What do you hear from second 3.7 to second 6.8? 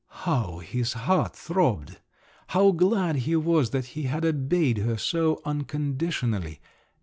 he had obeyed her so unconditionally!